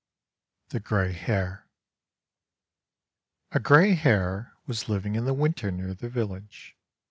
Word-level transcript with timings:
THE 0.69 0.79
GRAY 0.79 1.13
HAEE 1.13 1.59
A 3.51 3.59
GRAY 3.59 3.93
hare 3.93 4.55
was 4.65 4.89
living 4.89 5.13
in 5.13 5.25
the 5.25 5.33
winter 5.35 5.69
near 5.69 5.93
the 5.93 6.09
village. 6.09 6.75